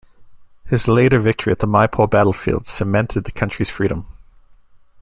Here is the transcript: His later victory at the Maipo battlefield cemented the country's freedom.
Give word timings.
His 0.65 0.87
later 0.87 1.19
victory 1.19 1.51
at 1.51 1.59
the 1.59 1.67
Maipo 1.67 2.09
battlefield 2.09 2.65
cemented 2.65 3.25
the 3.25 3.31
country's 3.31 3.69
freedom. 3.69 4.07